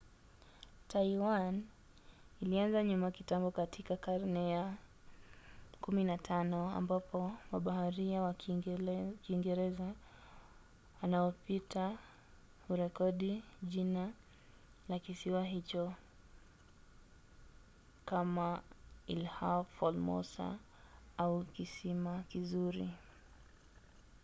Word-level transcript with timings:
taiwan 0.87 1.63
ilianza 2.41 2.83
nyuma 2.83 3.11
kitambo 3.11 3.51
katika 3.51 3.97
karne 3.97 4.49
ya 4.51 4.73
15 5.81 6.75
ambapo 6.77 7.31
mabaharia 7.51 8.21
wa 8.21 8.33
kiingereza 9.23 9.93
wanaopita 11.01 11.97
hurekodi 12.67 13.43
jina 13.63 14.09
la 14.89 14.99
kisiwa 14.99 15.45
hicho 15.45 15.93
kama 18.05 18.61
ilha 19.07 19.63
formosa 19.63 20.57
au 21.17 21.43
kisiwa 21.43 22.19
kizuri 22.29 22.89